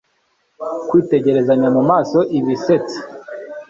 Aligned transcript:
kwitegerezanya 0.89 1.67
mumaso 1.75 2.19
bisetsa 2.45 2.99